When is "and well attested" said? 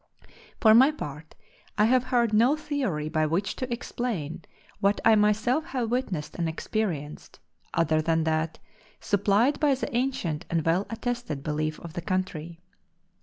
10.49-11.43